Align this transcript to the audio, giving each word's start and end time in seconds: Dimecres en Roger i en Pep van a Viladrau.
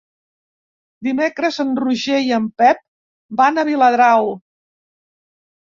Dimecres 1.07 1.59
en 1.65 1.75
Roger 1.83 2.21
i 2.29 2.33
en 2.39 2.49
Pep 2.63 2.83
van 3.43 3.61
a 3.61 3.67
Viladrau. 3.71 4.33